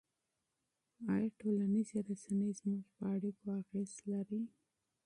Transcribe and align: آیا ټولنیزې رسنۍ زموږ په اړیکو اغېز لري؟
آیا 1.13 1.29
ټولنیزې 1.39 1.97
رسنۍ 2.09 2.49
زموږ 2.59 2.83
په 2.95 3.01
اړیکو 3.15 3.45
اغېز 3.61 3.91
لري؟ 4.11 4.41